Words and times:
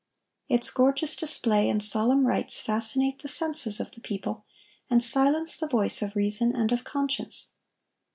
Its 0.49 0.71
gorgeous 0.71 1.15
display 1.15 1.69
and 1.69 1.83
solemn 1.83 2.25
rites 2.25 2.59
fascinate 2.59 3.21
the 3.21 3.27
senses 3.27 3.79
of 3.79 3.93
the 3.93 4.01
people, 4.01 4.45
and 4.89 5.03
silence 5.03 5.57
the 5.59 5.67
voice 5.67 6.01
of 6.01 6.15
reason 6.15 6.55
and 6.55 6.71
of 6.71 6.83
conscience. 6.83 7.51